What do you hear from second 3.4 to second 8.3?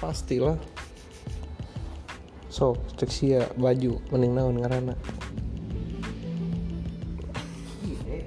baju mending naon ngarana. Iya, eh.